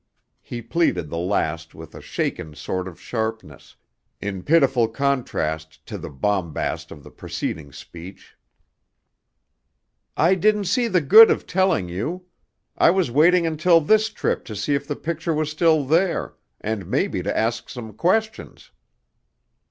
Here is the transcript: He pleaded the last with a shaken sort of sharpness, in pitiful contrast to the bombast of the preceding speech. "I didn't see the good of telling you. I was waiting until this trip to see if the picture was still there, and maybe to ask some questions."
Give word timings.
He 0.41 0.63
pleaded 0.63 1.11
the 1.11 1.19
last 1.19 1.75
with 1.75 1.93
a 1.93 2.01
shaken 2.01 2.55
sort 2.55 2.87
of 2.87 2.99
sharpness, 2.99 3.75
in 4.19 4.41
pitiful 4.41 4.87
contrast 4.87 5.85
to 5.85 5.99
the 5.99 6.09
bombast 6.09 6.89
of 6.89 7.03
the 7.03 7.11
preceding 7.11 7.71
speech. 7.71 8.35
"I 10.17 10.33
didn't 10.33 10.63
see 10.63 10.87
the 10.87 11.01
good 11.01 11.29
of 11.29 11.45
telling 11.45 11.87
you. 11.87 12.25
I 12.75 12.89
was 12.89 13.11
waiting 13.11 13.45
until 13.45 13.79
this 13.79 14.09
trip 14.09 14.43
to 14.45 14.55
see 14.55 14.73
if 14.73 14.87
the 14.87 14.95
picture 14.95 15.35
was 15.35 15.51
still 15.51 15.85
there, 15.85 16.33
and 16.59 16.87
maybe 16.87 17.21
to 17.21 17.37
ask 17.37 17.69
some 17.69 17.93
questions." 17.93 18.71